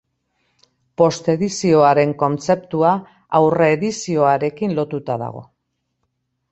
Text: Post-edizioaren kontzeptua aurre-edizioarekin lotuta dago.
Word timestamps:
Post-edizioaren 1.01 2.15
kontzeptua 2.23 2.95
aurre-edizioarekin 3.41 4.77
lotuta 4.81 5.23
dago. 5.27 5.47